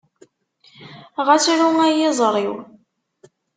[1.25, 2.53] Ɣas ru ay iẓri-w.